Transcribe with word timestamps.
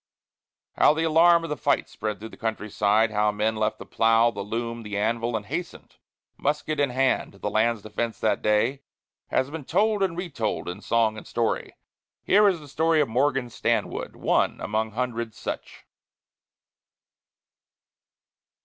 How 0.77 0.95
the 0.95 1.03
alarm 1.03 1.43
of 1.43 1.51
the 1.51 1.55
fight 1.55 1.87
spread 1.87 2.19
through 2.19 2.29
the 2.29 2.35
countryside, 2.35 3.11
how 3.11 3.31
men 3.31 3.55
left 3.55 3.77
the 3.77 3.85
plough, 3.85 4.31
the 4.31 4.41
loom, 4.41 4.81
the 4.81 4.97
anvil, 4.97 5.37
and 5.37 5.45
hastened, 5.45 5.97
musket 6.37 6.79
in 6.79 6.89
hand, 6.89 7.33
to 7.33 7.37
the 7.37 7.51
land's 7.51 7.83
defence 7.83 8.19
that 8.19 8.41
day, 8.41 8.81
has 9.27 9.51
been 9.51 9.63
told 9.63 10.01
and 10.01 10.17
retold 10.17 10.67
in 10.67 10.81
song 10.81 11.17
and 11.17 11.27
story. 11.27 11.75
Here 12.23 12.47
is 12.49 12.59
the 12.59 12.67
story 12.67 12.99
of 12.99 13.09
Morgan 13.09 13.51
Stanwood, 13.51 14.15
one 14.15 14.59
among 14.59 14.93
hundreds 14.93 15.37
such. 15.37 15.85